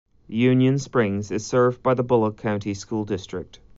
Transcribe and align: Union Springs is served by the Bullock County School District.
Union 0.33 0.79
Springs 0.79 1.29
is 1.29 1.45
served 1.45 1.83
by 1.83 1.93
the 1.93 2.01
Bullock 2.01 2.35
County 2.37 2.73
School 2.73 3.05
District. 3.05 3.59